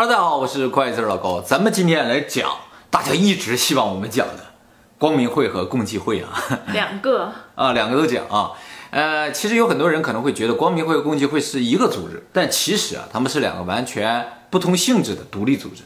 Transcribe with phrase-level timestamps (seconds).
[0.00, 2.50] Hello，大家好，我是快字老高，咱们今天来讲
[2.88, 4.46] 大家一直希望我们讲的
[4.96, 6.42] 光明会和共济会啊，
[6.72, 8.52] 两个啊，两个都讲啊。
[8.88, 15.82] 呃，其实有很多人可能会觉得光明会和共济会是一个组织，但其实啊，他们是两个完全不同性质的独立组织。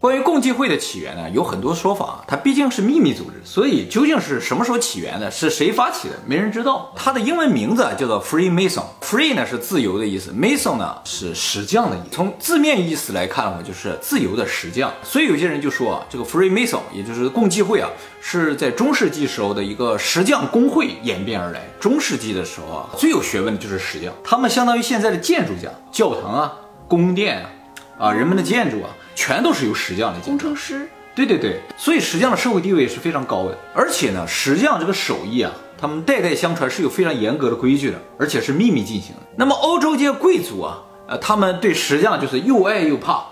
[0.00, 2.22] 关于共济会的起源呢，有很多说法。
[2.28, 6.92] 它毕竟是秘密组织，所以究竟是什么时候起源的，是谁发起的，没人知道。
[6.94, 8.84] 它的英文名字叫做 Freemason。
[9.02, 12.06] Free 呢是自由的意思，Mason 呢是石匠的意思。
[12.12, 14.92] 从字面意思来看的话，就是自由的石匠。
[15.02, 17.90] 所以有些人就说啊，这个 Freemason 也就是共济会啊，
[18.20, 21.62] 是在中世纪时候的一个石匠工会演变而来。
[21.80, 26.54] 中世纪的时候啊，最有学问的就是石匠，他们相当于现在的建筑家，教堂啊、
[26.86, 27.50] 宫殿啊。
[27.98, 30.26] 啊，人们的建筑啊，全都是由石匠来建。
[30.26, 33.58] 工程师，对对对，所以石匠的社会地位是非常高的。
[33.74, 39.22] 而且呢，石匠这个手艺啊，他们代代相传是有非常严格的规矩的，而且是秘密进行的。
[39.34, 43.24] 那么欧洲这些贵族啊，呃，他们对石匠就是又爱又怕，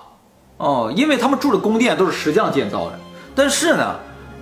[0.56, 2.98] 哦，因为他们住的宫殿都是石匠建造的。
[3.36, 3.94] 但是呢，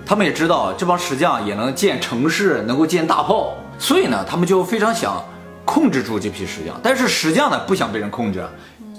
[0.03, 5.23] 他们也知道这帮石匠也能建城市，能够建大炮，所以呢，他们就非常想
[5.63, 6.75] 控制住这批石匠。
[6.81, 8.43] 但是石匠呢，不想被人控制。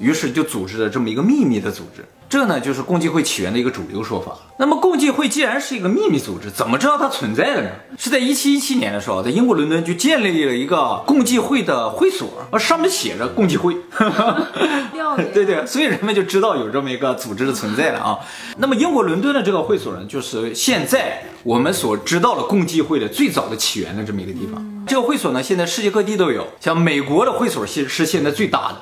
[0.00, 4.36] 于是就组织了这么一个秘密的组织，这呢就是共济会起源的一个主流说法。
[4.58, 7.70] 那么共济会既然是一个秘密组织，怎么知道它存在的呢？
[7.98, 13.74] 是在一七一七年的时候，在英国伦敦就建立了一个共济会的会所，啊，上面写着共济会，
[15.32, 18.18] 对对，所以人们就知道有这么一个组织的存在了啊。
[18.58, 24.62] 那么英国伦敦的这个会所呢，就是现在我们所知道的共济会的最早的起源的这么一个地方。
[24.86, 28.76] 这个会所呢，现在世界各地都有，像美国的会所是是现在最大的。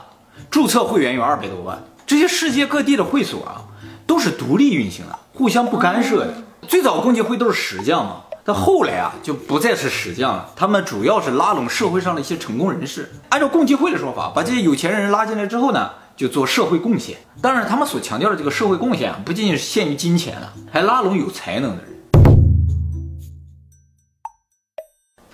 [0.51, 3.65] 注册会员有二百多万，这些世界各地的会所啊，
[4.07, 6.35] 都是独立运行的，互相不干涉的。
[6.69, 13.11] 最早共济会都是石匠嘛，但后来啊就不再是石匠了，他们主要是拉拢社会上的一些成功人士。
[13.31, 17.19] 按照共济会的说法，把这些有钱人拉进来之后呢，就做社会贡献。
[17.43, 21.93] 当然，他们所强调的这个社会贡献啊，不仅仅是限于金钱了，还拉拢有才能的人。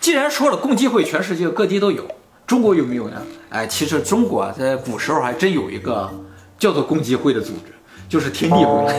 [0.00, 2.08] 既然说了共济会全世界各地都有。
[2.50, 3.22] 中国有没有呢？
[3.50, 6.10] 哎，其实中国啊，在古时候还真有一个
[6.58, 7.72] 叫做共济会的组织，
[8.08, 8.92] 就是天地会。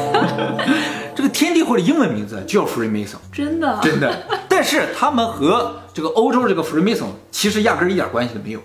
[1.14, 4.26] 这个天地会的英文名字叫 Freemason，真的，真的。
[4.48, 8.62] 但是他们和这个欧洲这个 Freemason 其实压根一点关系都没有。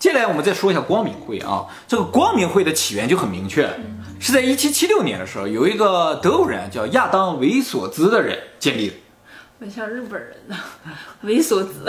[0.00, 3.70] 接下来我们再说一下光明会啊，这个光明会的起源就很明确，
[4.18, 8.94] 是在1776年的时候，有一个德国人叫亚当·维索兹的人建立的。
[9.62, 10.56] 很像日本人呢，
[11.24, 11.88] 猥琐子。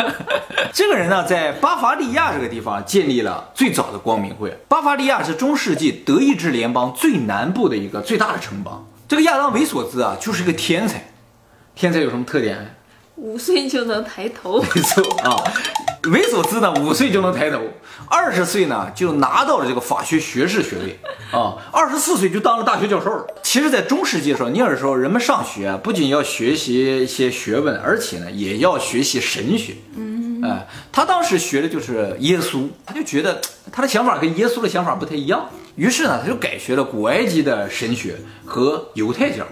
[0.70, 4.54] 这个人呢，在巴伐利亚这个地方建立了最早的光明会。
[4.68, 8.86] 巴伐利亚是中世纪德意志联邦最南部的一个最大的城邦。
[9.08, 11.10] 这个亚当·维索兹啊，就是一个天才。
[11.74, 12.76] 天才有什么特点？
[13.16, 14.60] 五岁就能抬头。
[14.60, 15.42] 没错啊。
[16.04, 17.60] 维索兹呢，五岁就能抬头，
[18.08, 20.98] 二十岁呢就拿到了这个法学学士学位
[21.30, 23.26] 啊，二十四岁就当了大学教授了。
[23.42, 29.74] 其实，在中世纪的时候，那个时候人们上学不仅要学习一些学问，而且呢也要学习神学。
[29.94, 33.38] 嗯，哎，他当时学的就是耶稣，他就觉得
[33.70, 38.16] 他的想法跟耶稣的想法不太一样，于是呢他就改学了古埃及的神学
[38.46, 39.46] 和犹太教。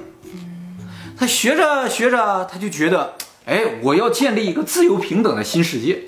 [1.19, 3.13] 他学着学着，他就觉得，
[3.45, 6.05] 哎，我要建立一个自由平等的新世界。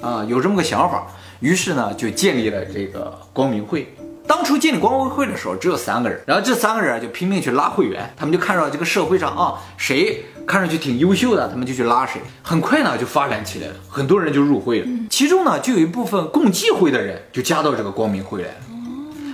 [0.00, 1.06] 啊，有这么个想法，
[1.40, 3.94] 于是呢就建立了这个光明会。
[4.26, 12.20] 当初建立光明会的时候只有三个人，然后这三个人就拼命去拉会员，他们就看到这个社会上啊谁看上去挺优秀的，他们就去拉谁。
[12.42, 14.86] 很快呢就发展起来了，很多人就入会了。
[15.08, 18.54] 其中呢就有一部分共济会的人就加到这个光明会来了。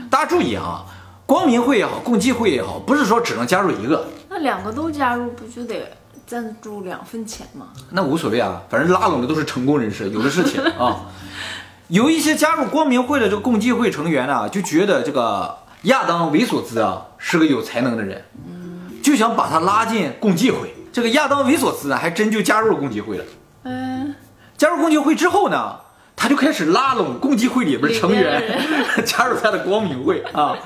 [0.09, 0.85] 大家注意啊，
[1.27, 5.91] 光明会也好，共济会也好，不是说只能加入一个，那两个都加入不就得？
[6.27, 11.07] 赞助两份钱嘛，那无所谓啊，反正拉拢的都是成功人士， 有的是钱啊。
[11.89, 18.25] 有一些加入光明会的这个共济会成员呢，就觉得这个亚当·维索兹啊是个有才能的人，
[19.03, 20.75] 就想把他拉进共济会。
[20.91, 23.25] 这个亚当·维索兹呢，还真就加入了共济会了。
[23.65, 24.15] 嗯，
[24.57, 25.77] 加入共济会之后呢，
[26.17, 28.59] 他就开始拉拢共济会里边成员
[29.05, 30.57] 加入他的光明会啊。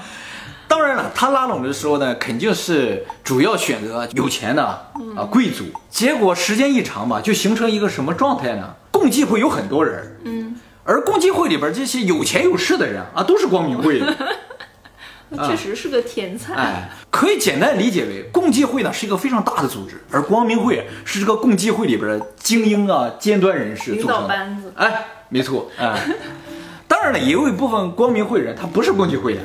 [0.69, 5.65] 当然了，他拉拢的时候呢，肯定是主要选择有钱的啊贵族。
[5.91, 8.75] 结果时间一长吧，就形成一个什么状态呢？
[8.93, 10.55] 共济会有很多人，嗯，
[10.85, 14.15] 而共济会里边这些有钱有势的人啊，都是光明会的。
[15.47, 16.55] 确实是个天才。
[16.55, 24.29] 哎，可以简单理解为，共济会呢是一个非常大的组织，而光明会是这个共济会里边的精英啊、尖端人士组成的。
[24.29, 24.73] 班子。
[24.77, 25.71] 哎，没错。
[25.79, 25.99] 哎，
[26.87, 29.41] 当然了，也有一部分光明会人他不是共济会的。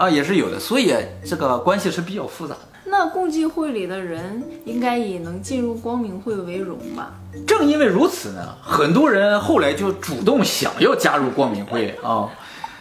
[0.00, 0.94] 啊，也是有的，所以
[1.28, 2.60] 这个关系是比较复杂的。
[2.86, 7.14] 那那共济会里的人应该以能进入光明会为荣吧？
[7.46, 12.28] 正因为如此呢，很多人后来就主动想要加入光明会啊。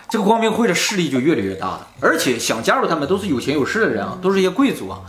[0.10, 5.00] 这个光明会的势力就越来越大了，而且想加入他们都是有钱有势的人啊，都是一些贵族啊。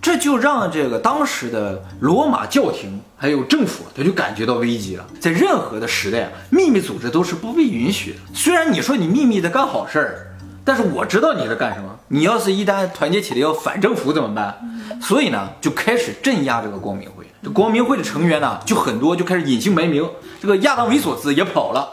[0.00, 5.06] 这就让这个当时的罗马教廷还有政府，他就感觉到危机了。
[5.20, 8.18] 在任何的时代啊，秘密组织都是不被允许的。
[8.32, 10.35] 虽然你说你秘密的干好事儿，
[10.66, 11.96] 但是我知道你在干什么。
[12.08, 14.52] 你要是一旦团结起来要反政府怎么办？
[15.00, 17.24] 所以呢，就开始镇压这个光明会。
[17.40, 20.04] 这光明会的成员呢，就很多就开始隐姓埋名。
[20.40, 21.88] 这个亚当维索兹也跑了。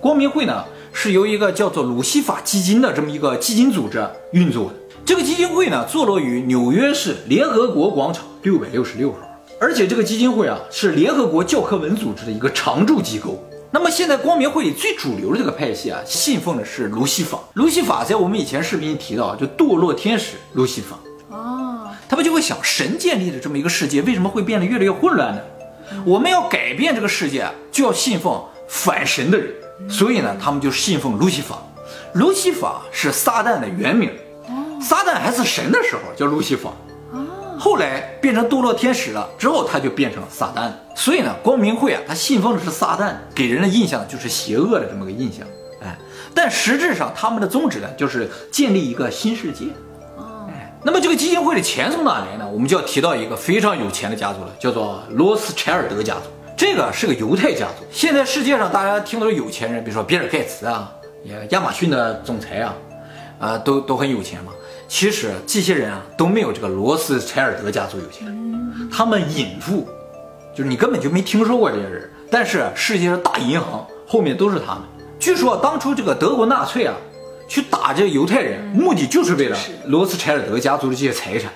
[0.00, 0.64] 光明会呢？
[0.92, 4.74] 是由一个叫做鲁西法基金的这么一个基金组织运作的。
[5.04, 9.18] 这个基金会呢，坐落于纽约市联合国广场六百六十六号。
[9.60, 13.42] 而且这个基金会啊，是联合国教科文组织的一个常驻机构。
[13.74, 17.38] 那么现在光明会里最主流的这个派系啊，信奉的是卢西法。
[17.54, 20.98] 卢西法在我们以前视频提到，就堕落天使卢西法。
[21.30, 25.40] 哦，他们就会想，神建立的这么一个世界，为什么会变得越来越混乱呢？
[26.04, 29.50] 我们要改变这个世界，就要信奉反神的人。
[29.88, 31.62] 所以呢，他们就信奉路西法。
[32.12, 34.10] 路西法是撒旦的原名，
[34.82, 36.70] 撒旦还是神的时候叫路西法，
[37.62, 40.68] 后来变成堕落天使了之后，他就变成撒旦。
[40.96, 45.46] 所以呢，光明会啊，他信奉的是撒旦，给人的印象就是邪恶的这么个印象。
[45.80, 45.96] 哎，
[46.34, 49.66] 但实质上他们的宗旨呢，就是建立一个新世界。
[50.48, 52.44] 哎，那么这个基金会的钱从哪来呢？
[52.52, 56.22] 我们就要提到一个非常有钱的家族了，叫做罗斯柴尔德家族。
[56.56, 57.84] 这个是个犹太家族。
[57.92, 60.92] 现在世界上大家听到的有钱人，比如说比尔盖茨啊，
[61.22, 62.74] 也亚马逊的总裁啊，
[63.38, 64.50] 啊，都都很有钱嘛。
[64.94, 68.28] 其实这些人啊都没有这个罗斯柴尔德家族有钱，
[68.92, 69.88] 他们隐富，
[70.54, 72.10] 就是你根本就没听说过这些人。
[72.30, 74.82] 但是世界上大银行后面都是他们。
[75.18, 76.94] 据说当初这个德国纳粹啊，
[77.48, 79.56] 去打这个犹太人，目的就是为了
[79.86, 81.50] 罗斯柴尔德家族的这些财产。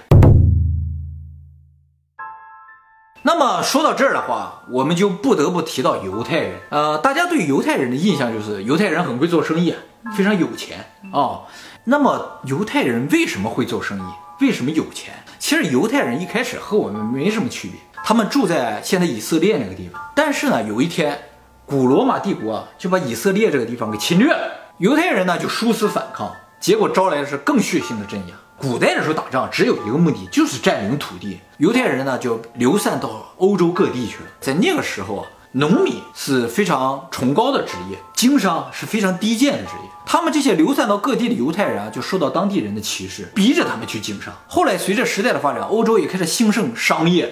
[3.38, 6.58] 那么说到这儿的话，我们就不得不提到犹太人。
[6.70, 9.74] 呃，大家对犹太人的印象就是犹太人很会做生意，
[10.16, 11.42] 非常有钱啊。
[11.84, 14.02] 那么犹太人为什么会做生意？
[14.40, 15.12] 为什么有钱？
[15.38, 20.00] 其实犹太人一开始和我们没什么区别，他们住在现在以色列那个地方。
[20.14, 21.18] 但是呢，有一天，
[21.66, 28.34] 古罗马帝国就把以色列这个地方给侵略了，犹太人呢就殊死反抗，结果招来的是更血腥的镇压。
[28.58, 31.38] 古代的时候打仗只有一个目的，就是占领土地。
[31.58, 34.30] 犹太人呢就流散到欧洲各地去了。
[34.40, 39.90] 在那个时候啊，农民是非常崇高的职业，经商是非常低贱的职业。
[40.06, 44.32] 他们这些流散到各地的犹太人啊，就受到当地人的歧视，逼着他们去经商。
[44.46, 47.30] 后来随着时代的发展，欧洲也开始兴盛商业，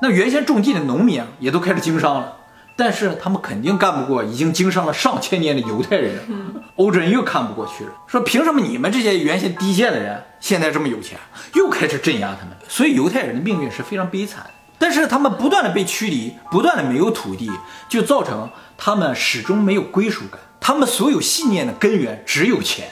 [0.00, 2.36] 那原先种地的农民啊，也都开始经商了。
[2.76, 6.20] 但是他们肯定干不过已经经商了上千年的犹太人，
[6.76, 11.18] 欧洲人又看不过去了，说凭什么你们这些原先低贱的人现在这么有钱，
[11.54, 12.56] 又开始镇压他们？
[12.68, 14.46] 所以犹太人的命运是非常悲惨。
[14.78, 17.48] 但是他们不断的被驱离，不断的没有土地，
[17.88, 20.40] 就造成他们始终没有归属感。
[20.58, 22.88] 他们所有信念的根源只有钱，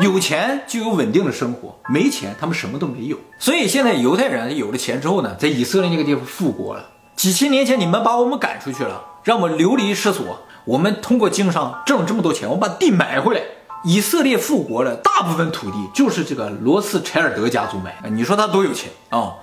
[0.00, 3.16] 有钱就有稳定的生活，没钱他们什么都没有。
[3.38, 6.90] 所以现在犹太人有了钱之后呢，在以色列那个地方复国了。
[7.16, 9.02] 几千年前你们把我们赶出去了。
[9.24, 13.40] 让我们流离失所，我们通过经商挣了这么多钱，我们把地买回来。
[13.84, 17.94] 以色列复国了，大部分土地就是这个罗斯柴尔德家族买。
[18.10, 19.34] 你说他多有钱啊？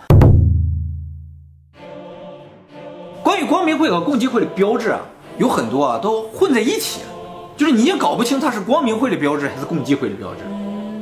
[3.23, 4.99] 关于光明会和共济会的标志啊，
[5.37, 6.99] 有很多啊都混在一起，
[7.55, 10.41] 就是你也搞不清它是光明会的标志还是共济会的标志。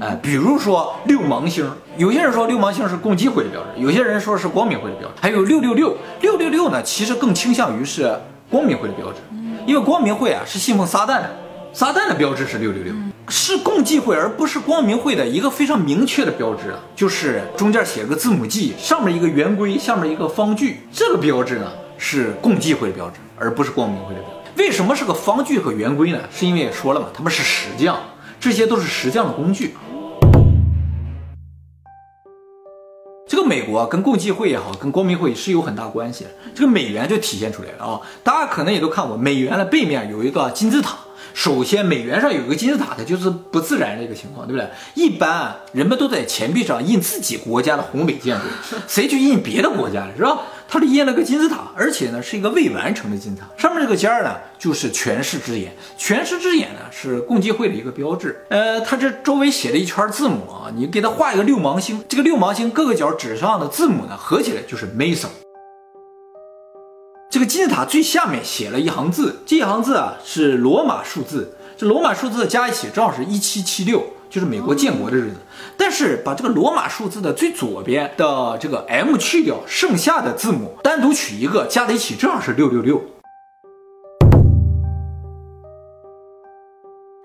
[0.02, 5.16] 哎，比如说六芒星，有些人说六芒星是共济会的标志，有些人说是光明会的标志。
[5.20, 8.16] 还有六六六，六六六呢，其实更倾向于是。
[8.50, 9.18] 光明会的标志，
[9.66, 11.36] 因为光明会啊是信奉撒旦的，
[11.74, 12.94] 撒旦的标志是六六六，
[13.28, 24.64] 是共济会而不是光明会的一个非常明确的标志啊，就是中间写个字母 G，上面一个圆规，下面一个方距，这个标志呢是共济会的标志，而不是光明会的标志。
[24.64, 26.20] 为什么是个方距和圆规呢？
[26.32, 28.00] 是因为也说了嘛，他们是石匠，
[28.40, 29.76] 这些都是石匠的工具。
[33.48, 36.30] 美国跟共济会也好，跟光明会是有很大关系的。
[36.54, 38.02] 这个美元就体现出来了啊！
[38.24, 40.98] 大家可能也都看过，美元的背面有一个金字塔。
[41.34, 44.68] 首先，美元上有一个金字塔，它就是不自然的一个情况，对不对？
[44.96, 48.44] 一般人们都在钱币上印自己国家的宏伟建筑，
[48.88, 50.40] 谁去印别的国家的，是吧？
[50.68, 58.46] 他就印了个金字塔，而且呢是一个未完成的金字塔，上面这个尖儿呢就是权势之眼，权势之眼呢是共济会的一个标志。
[58.50, 65.30] 呃，它这周围写了一圈字母啊，你给它画一个六芒星，这个六芒星各个角指上的字母呢合起来就是 Mason。
[67.30, 75.38] 这个金字塔最下面写了一行字，这一行字啊是罗马数字，这罗马数字加一起正好是一七七六，就是美国建国的日子。
[75.78, 83.04] 但是把这个罗马数字的最左边的这个 M 去掉，剩下的字母单独取一个，加在一起正好是六六六。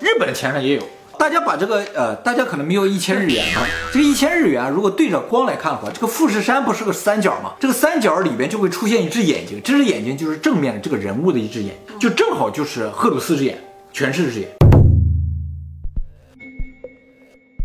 [0.00, 0.82] 日本的钱上也有。
[1.18, 3.64] 大家把这个呃，大家可能没有一千日元啊。
[3.92, 7.52] 这个一千日元，如果对着光来看的话，这个富士山不是个三角吗？
[7.60, 13.56] 这个三角里边就会出现一只眼睛，这只眼睛就是正面的这个人物的一只眼，就正好就是赫鲁斯之眼，
[13.92, 14.61] 全是这只眼。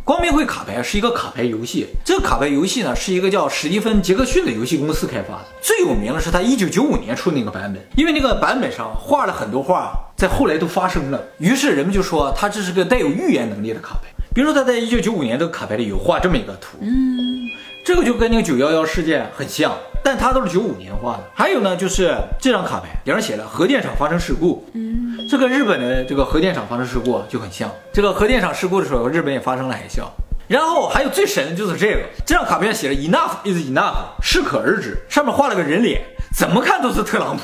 [0.08, 5.46] 光明会卡牌是一个卡牌游戏，这个卡牌游戏呢是一个叫史蒂芬·杰克逊的游戏公司开发的。
[5.62, 14.08] 最有名的是他一九九五年出的那个版本，因为那个版本上画了很多画，在后来都发生了，于是人们就说他这是个带有预言能力的卡牌。
[14.34, 17.50] 比如说他在一九九五年这个卡牌里有画这么一个图，嗯，
[17.84, 21.24] 这个就跟那个九幺幺事件很像，但它都是九五年画的。
[21.36, 25.07] 还有呢，就是这张卡牌顶上写了核电厂发生事故，嗯。
[25.30, 30.04] 这个日本的这个核电厂发生事故就很像，这个核电厂事故的时候，日本也发生了海啸。
[30.48, 36.02] 然后还有最神的就是这个，这张卡片写了 enough is enough，适可而止，上面画了个人脸，
[36.38, 37.44] 怎么看都是特朗普，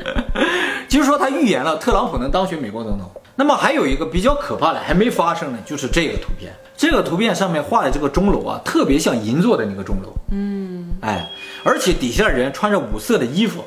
[0.86, 3.10] 就是说他预言了特朗普能当选美国总统。
[3.36, 11.26] 那么还有一个比较可怕的还没发生呢，就是这个图片，这个图片上面画的这个钟楼啊，特别像银座的那个钟楼，嗯，哎，
[11.64, 13.64] 而且底下的人穿着五色的衣服。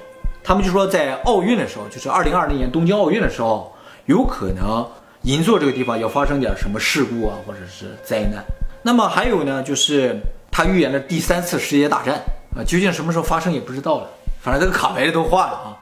[0.48, 3.76] 他们就说，在奥运的时候，就是二零二零年东京奥运的时候，
[4.06, 4.88] 有可能
[5.24, 8.42] 银座这个地方要发生点什么事故啊，或者是灾难。
[8.82, 10.18] 那么还有呢，就是
[10.50, 12.22] 他预言了第三次世界大战
[12.56, 14.08] 啊，究竟什么时候发生也不知道了。
[14.40, 15.76] 反正这个卡牌都画了啊。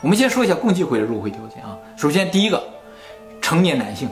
[0.00, 1.78] 我们先说一下共济会的入会条件啊。
[1.96, 2.60] 首先第一个，
[3.40, 4.08] 成年男性，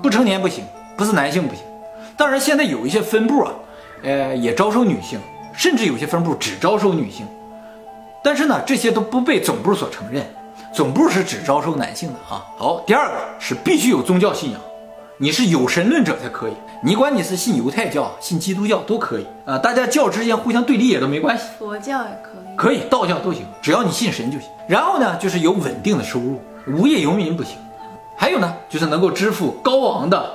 [0.00, 0.64] 不成年不行，
[0.96, 1.64] 不是男性不行。
[2.16, 3.52] 当然现在有一些分部啊，
[4.04, 5.18] 呃，也招收女性。
[5.52, 7.26] 甚至有些分部只招收女性，
[8.22, 10.24] 但是呢，这些都不被总部所承认，
[10.72, 12.44] 总部是只招收男性的啊。
[12.56, 14.60] 好，第二个是必须有宗教信仰，
[15.18, 16.52] 你是有神论者才可以。
[16.84, 21.44] 你管你是信犹太教、信基督教都可以啊，大家教之间互相对立也都没关系。
[21.58, 24.48] 佛教也可以，可以，道教都行，只要你信神就行。
[24.66, 27.56] 然后呢，就是有稳定的收入，无业游民不行。
[28.16, 30.28] 还有呢，就是能够支付高昂的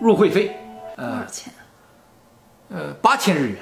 [0.00, 0.56] 入会费，
[0.96, 1.52] 多少钱？
[2.70, 3.58] 呃，八千日元。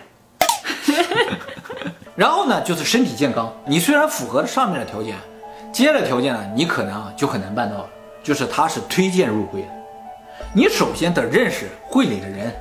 [2.14, 3.52] 然后呢，就是身体健康。
[3.64, 5.16] 你虽然符合上面的条件，
[5.72, 7.86] 接下来条件呢，你可能啊就很难办到了。
[8.22, 9.68] 就是他是推荐入会的，
[10.52, 12.54] 你首先得认识会里的人，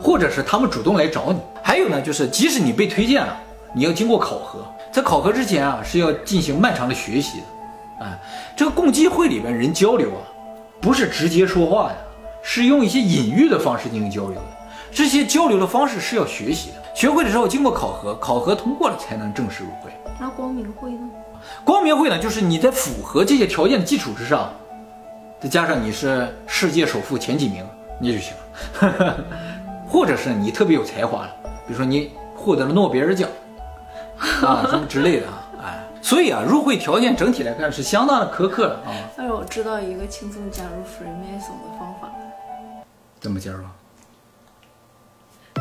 [0.00, 1.40] 或者是他们主动来找你。
[1.62, 3.36] 还有呢，就是即使你被推荐了，
[3.72, 8.04] 你要经过考核，在考核之前啊是要进行漫长的学习的。
[8.04, 8.18] 哎，
[8.56, 10.22] 这个共济会里边人交流啊，
[10.80, 11.96] 不是直接说话的，
[12.40, 14.42] 是用一些隐喻的方式进行交流的。
[14.92, 16.79] 这些交流的方式是要学习的。
[16.94, 19.90] 学会的时候经过考核，考核通过了才能正式入会。
[20.18, 21.08] 那光明会呢？
[21.64, 24.52] 光明会呢，就是你在符合这些条件的基础之上，
[25.40, 27.64] 再加上你是世界首富前几名，
[27.98, 28.34] 你就行
[28.80, 29.16] 了。
[29.88, 31.30] 或者是你特别有才华了，
[31.66, 33.28] 比如说你获得了诺贝尔奖
[34.18, 38.92] 啊 什么之类的啊，哎，所以啊，入会条件整体来看是相当的苛刻的啊。
[39.16, 42.10] 但是我知道一个轻松加入 Freemason 的方法。
[43.18, 43.64] 怎么加入？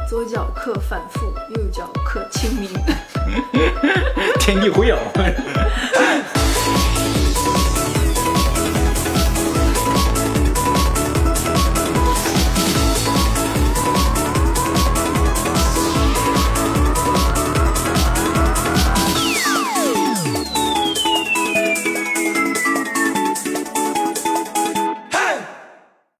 [0.09, 2.67] 左脚刻反复，右脚刻清明。
[4.41, 4.97] 天地会啊！